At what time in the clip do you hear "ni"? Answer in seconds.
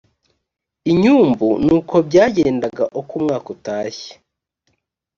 1.65-1.73